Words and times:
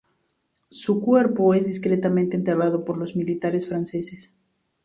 Su 0.71 0.99
cuerpo 0.99 1.53
es 1.53 1.67
discretamente 1.67 2.35
enterrado 2.35 2.83
por 2.83 2.97
los 2.97 3.15
militares 3.15 3.69
franceses. 3.69 4.33